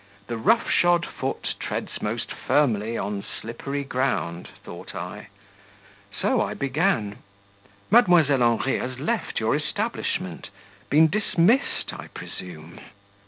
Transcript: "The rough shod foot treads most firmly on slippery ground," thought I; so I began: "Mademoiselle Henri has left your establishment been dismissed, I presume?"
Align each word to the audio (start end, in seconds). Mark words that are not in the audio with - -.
"The 0.25 0.35
rough 0.39 0.67
shod 0.67 1.05
foot 1.05 1.53
treads 1.59 2.01
most 2.01 2.31
firmly 2.33 2.97
on 2.97 3.21
slippery 3.23 3.83
ground," 3.83 4.47
thought 4.63 4.95
I; 4.95 5.27
so 6.19 6.41
I 6.41 6.55
began: 6.55 7.19
"Mademoiselle 7.91 8.41
Henri 8.41 8.79
has 8.79 8.99
left 8.99 9.39
your 9.39 9.55
establishment 9.55 10.49
been 10.89 11.07
dismissed, 11.07 11.93
I 11.95 12.07
presume?" 12.07 12.79